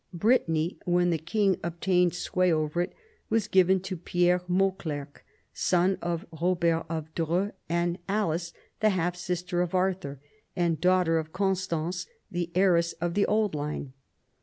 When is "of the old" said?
12.93-13.53